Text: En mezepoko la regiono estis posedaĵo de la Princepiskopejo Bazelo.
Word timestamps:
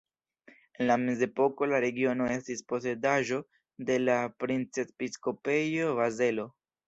En 0.85 1.03
mezepoko 1.09 1.67
la 1.73 1.81
regiono 1.85 2.29
estis 2.37 2.63
posedaĵo 2.71 3.39
de 3.91 3.99
la 4.07 4.17
Princepiskopejo 4.45 5.93
Bazelo. 6.01 6.47